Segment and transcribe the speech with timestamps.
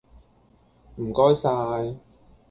[0.95, 1.47] 唔該晒